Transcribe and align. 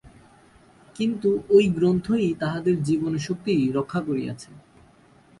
কিন্তু 0.95 1.29
ঐ 1.49 1.57
গ্রন্থই 1.69 2.27
তাহাদের 2.39 2.75
জীবনীশক্তি 2.83 3.53
রক্ষা 3.71 3.99
করিয়াছে। 4.01 4.49